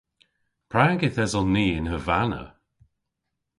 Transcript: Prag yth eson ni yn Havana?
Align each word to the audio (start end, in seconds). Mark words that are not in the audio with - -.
Prag 0.69 0.99
yth 1.07 1.21
eson 1.23 1.49
ni 1.53 1.65
yn 1.79 1.91
Havana? 1.91 2.43